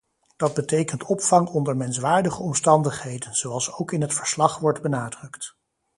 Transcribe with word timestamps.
Dat 0.37 0.53
betekent 0.53 1.03
opvang 1.03 1.47
onder 1.47 1.77
menswaardige 1.77 2.41
omstandigheden, 2.41 3.35
zoals 3.35 3.71
ook 3.73 3.91
in 3.91 4.01
het 4.01 4.13
verslag 4.13 4.59
wordt 4.59 4.81
benadrukt. 4.81 5.55